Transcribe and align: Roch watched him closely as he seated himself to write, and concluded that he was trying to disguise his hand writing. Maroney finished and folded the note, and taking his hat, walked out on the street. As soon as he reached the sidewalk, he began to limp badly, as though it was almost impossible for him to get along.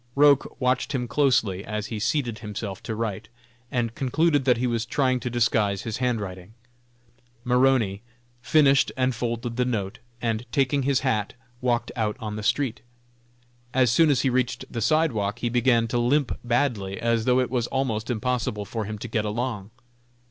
Roch 0.15 0.59
watched 0.59 0.93
him 0.93 1.07
closely 1.07 1.63
as 1.63 1.85
he 1.93 1.99
seated 1.99 2.39
himself 2.39 2.81
to 2.81 2.95
write, 2.95 3.29
and 3.69 3.93
concluded 3.93 4.45
that 4.45 4.57
he 4.57 4.65
was 4.65 4.83
trying 4.83 5.19
to 5.19 5.29
disguise 5.29 5.83
his 5.83 5.97
hand 5.97 6.19
writing. 6.19 6.55
Maroney 7.43 8.01
finished 8.41 8.91
and 8.97 9.13
folded 9.13 9.57
the 9.57 9.63
note, 9.63 9.99
and 10.19 10.47
taking 10.51 10.81
his 10.81 11.01
hat, 11.01 11.35
walked 11.61 11.91
out 11.95 12.17
on 12.19 12.35
the 12.35 12.41
street. 12.41 12.81
As 13.75 13.91
soon 13.91 14.09
as 14.09 14.21
he 14.21 14.29
reached 14.31 14.65
the 14.73 14.81
sidewalk, 14.81 15.37
he 15.37 15.49
began 15.49 15.87
to 15.89 15.99
limp 15.99 16.31
badly, 16.43 16.99
as 16.99 17.25
though 17.25 17.39
it 17.39 17.51
was 17.51 17.67
almost 17.67 18.09
impossible 18.09 18.65
for 18.65 18.85
him 18.85 18.97
to 18.97 19.07
get 19.07 19.23
along. 19.23 19.69